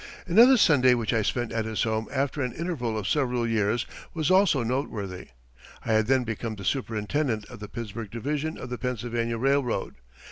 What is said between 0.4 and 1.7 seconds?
Sunday which I spent at